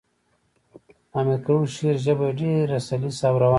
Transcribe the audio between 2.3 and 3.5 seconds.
ډېره سلیسه او روانه ده.